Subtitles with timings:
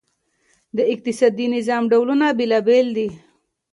[0.77, 3.09] د اقتصادي نظام ډولونه بېلابیل دي.